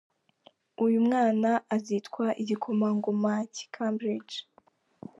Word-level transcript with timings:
Uyu 0.85 0.99
mwana 1.07 1.49
azitwa 1.75 2.25
igikomangoma 2.41 3.33
cy’i 3.53 3.67
Cambridge. 3.75 4.37